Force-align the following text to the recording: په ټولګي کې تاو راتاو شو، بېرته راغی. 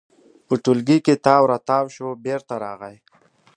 په 0.47 0.53
ټولګي 0.63 0.97
کې 1.05 1.21
تاو 1.25 1.43
راتاو 1.51 1.85
شو، 1.95 2.07
بېرته 2.25 2.53
راغی. 2.63 2.95